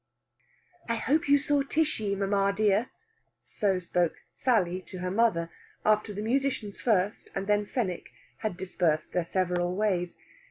[0.89, 2.89] "I hope you saw Tishy, mamma dear."
[3.43, 5.51] So spoke Sally to her mother,
[5.85, 8.09] after the musicians first, and then Fenwick,
[8.39, 10.17] had dispersed their several ways.